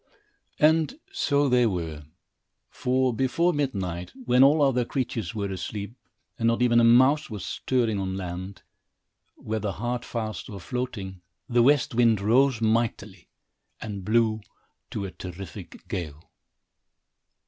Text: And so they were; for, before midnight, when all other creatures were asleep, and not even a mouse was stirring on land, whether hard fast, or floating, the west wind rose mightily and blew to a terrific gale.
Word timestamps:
And 0.57 0.95
so 1.11 1.47
they 1.47 1.67
were; 1.67 2.05
for, 2.71 3.13
before 3.15 3.53
midnight, 3.53 4.11
when 4.25 4.43
all 4.43 4.63
other 4.63 4.83
creatures 4.83 5.35
were 5.35 5.51
asleep, 5.51 5.93
and 6.39 6.47
not 6.47 6.63
even 6.63 6.79
a 6.79 6.83
mouse 6.83 7.29
was 7.29 7.45
stirring 7.45 7.99
on 7.99 8.17
land, 8.17 8.63
whether 9.35 9.71
hard 9.71 10.03
fast, 10.03 10.49
or 10.49 10.59
floating, 10.59 11.21
the 11.47 11.61
west 11.61 11.93
wind 11.93 12.19
rose 12.19 12.61
mightily 12.61 13.27
and 13.79 14.03
blew 14.03 14.41
to 14.89 15.05
a 15.05 15.11
terrific 15.11 15.87
gale. 15.87 16.31